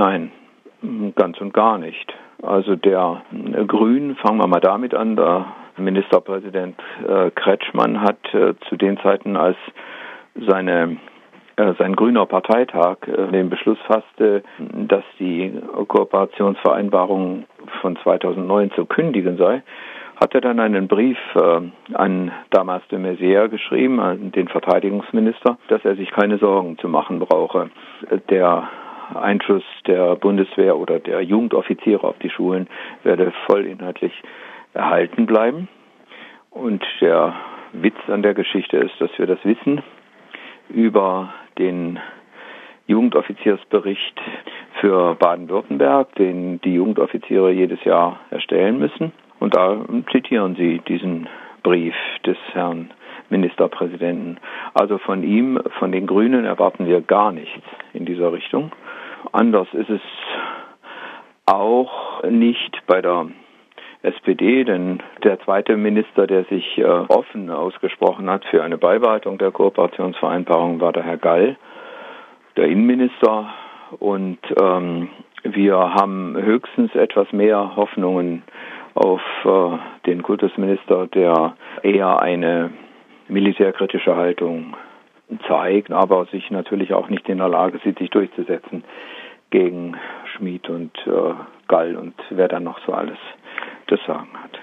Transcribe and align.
Nein, 0.00 0.32
ganz 1.14 1.38
und 1.42 1.52
gar 1.52 1.76
nicht. 1.76 2.14
Also 2.42 2.74
der 2.74 3.20
Grün, 3.66 4.16
fangen 4.16 4.38
wir 4.38 4.46
mal 4.46 4.58
damit 4.58 4.94
an, 4.94 5.14
der 5.14 5.44
Ministerpräsident 5.76 6.74
äh, 7.06 7.30
Kretschmann 7.32 8.00
hat 8.00 8.16
äh, 8.32 8.54
zu 8.70 8.76
den 8.76 8.96
Zeiten, 9.00 9.36
als 9.36 9.58
seine 10.48 10.96
äh, 11.56 11.74
sein 11.78 11.96
grüner 11.96 12.24
Parteitag 12.24 12.96
äh, 13.08 13.30
den 13.30 13.50
Beschluss 13.50 13.76
fasste, 13.86 14.42
dass 14.58 15.04
die 15.18 15.52
Kooperationsvereinbarung 15.86 17.44
von 17.82 17.98
2009 18.02 18.70
zu 18.70 18.86
kündigen 18.86 19.36
sei, 19.36 19.62
hat 20.18 20.34
er 20.34 20.40
dann 20.40 20.60
einen 20.60 20.88
Brief 20.88 21.18
äh, 21.34 21.60
an 21.92 22.32
damals 22.48 22.88
de 22.88 22.98
Maizière 22.98 23.50
geschrieben, 23.50 24.00
an 24.00 24.32
den 24.32 24.48
Verteidigungsminister, 24.48 25.58
dass 25.68 25.84
er 25.84 25.96
sich 25.96 26.10
keine 26.10 26.38
Sorgen 26.38 26.78
zu 26.78 26.88
machen 26.88 27.18
brauche. 27.18 27.68
Der 28.30 28.70
Einfluss 29.14 29.64
der 29.86 30.16
Bundeswehr 30.16 30.76
oder 30.76 30.98
der 30.98 31.22
Jugendoffiziere 31.22 32.06
auf 32.06 32.18
die 32.18 32.30
Schulen 32.30 32.68
werde 33.02 33.32
vollinhaltlich 33.46 34.12
erhalten 34.74 35.26
bleiben. 35.26 35.68
Und 36.50 36.84
der 37.00 37.34
Witz 37.72 37.96
an 38.08 38.22
der 38.22 38.34
Geschichte 38.34 38.76
ist, 38.76 39.00
dass 39.00 39.10
wir 39.18 39.26
das 39.26 39.38
wissen 39.44 39.82
über 40.68 41.32
den 41.58 41.98
Jugendoffiziersbericht 42.86 44.20
für 44.80 45.14
Baden-Württemberg, 45.14 46.14
den 46.16 46.60
die 46.60 46.74
Jugendoffiziere 46.74 47.52
jedes 47.52 47.82
Jahr 47.84 48.20
erstellen 48.30 48.78
müssen. 48.78 49.12
Und 49.38 49.54
da 49.56 49.84
zitieren 50.10 50.56
sie 50.56 50.80
diesen 50.88 51.28
Brief 51.62 51.94
des 52.26 52.36
Herrn 52.52 52.90
Ministerpräsidenten. 53.28 54.38
Also 54.74 54.98
von 54.98 55.22
ihm, 55.22 55.60
von 55.78 55.92
den 55.92 56.06
Grünen 56.06 56.44
erwarten 56.44 56.86
wir 56.86 57.00
gar 57.00 57.32
nichts 57.32 57.62
in 57.92 58.04
dieser 58.04 58.32
Richtung. 58.32 58.72
Anders 59.32 59.68
ist 59.72 59.90
es 59.90 60.00
auch 61.46 62.22
nicht 62.24 62.82
bei 62.86 63.00
der 63.00 63.26
SPD, 64.02 64.64
denn 64.64 65.02
der 65.24 65.40
zweite 65.40 65.76
Minister, 65.76 66.26
der 66.26 66.44
sich 66.44 66.78
äh, 66.78 66.84
offen 66.84 67.50
ausgesprochen 67.50 68.30
hat 68.30 68.44
für 68.46 68.62
eine 68.62 68.78
Beibehaltung 68.78 69.36
der 69.36 69.50
Kooperationsvereinbarung, 69.50 70.80
war 70.80 70.92
der 70.92 71.02
Herr 71.02 71.18
Gall, 71.18 71.56
der 72.56 72.66
Innenminister. 72.66 73.52
Und 73.98 74.38
ähm, 74.60 75.10
wir 75.42 75.76
haben 75.76 76.36
höchstens 76.36 76.94
etwas 76.94 77.30
mehr 77.32 77.76
Hoffnungen 77.76 78.42
auf 78.94 79.20
äh, 79.44 79.78
den 80.06 80.22
Kultusminister, 80.22 81.06
der 81.08 81.56
eher 81.82 82.22
eine 82.22 82.70
militärkritische 83.28 84.16
Haltung 84.16 84.76
zeigt, 85.46 85.92
aber 85.92 86.26
sich 86.26 86.50
natürlich 86.50 86.92
auch 86.92 87.08
nicht 87.08 87.28
in 87.28 87.38
der 87.38 87.48
Lage 87.48 87.78
sieht, 87.84 87.98
sich 87.98 88.10
durchzusetzen 88.10 88.84
gegen 89.50 89.96
Schmid 90.32 90.68
und 90.68 90.96
äh, 91.06 91.34
Gall 91.68 91.96
und 91.96 92.14
wer 92.30 92.48
dann 92.48 92.64
noch 92.64 92.78
so 92.86 92.92
alles 92.92 93.18
das 93.88 94.00
Sagen 94.06 94.30
hat. 94.42 94.58